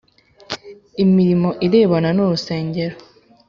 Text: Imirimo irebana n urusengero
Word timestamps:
Imirimo 1.03 1.49
irebana 1.65 2.09
n 2.13 2.19
urusengero 2.25 2.95